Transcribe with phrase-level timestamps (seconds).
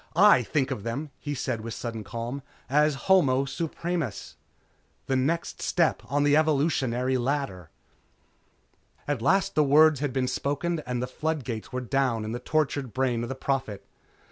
[0.15, 4.33] I think of them," he said with sudden calm, "As Homo Supremus.
[5.05, 7.69] The next step on the evolutionary ladder...."
[9.07, 12.39] At last the words had been spoken and the flood gates were down in the
[12.39, 13.85] tortured brain of the Prophet.